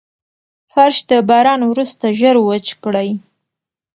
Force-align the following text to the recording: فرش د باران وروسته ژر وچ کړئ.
فرش 0.71 0.97
د 1.09 1.11
باران 1.29 1.61
وروسته 1.65 2.05
ژر 2.19 2.35
وچ 2.47 2.67
کړئ. 2.83 3.09